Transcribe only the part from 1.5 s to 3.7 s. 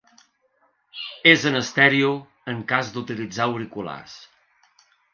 en estèreo en cas d'utilitzar